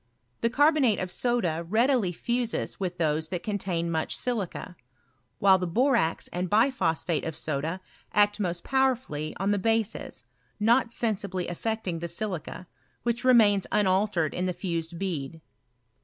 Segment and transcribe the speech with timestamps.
[0.39, 4.75] The carbonate of soda readily fuses with those that contain much silica,
[5.37, 7.79] while the borax and btphosphate of soda
[8.11, 10.23] act most powerfully on the bases,
[10.59, 12.65] not sensibly aifecting the siUca,
[13.03, 15.39] which remains unaltered in the fused bead.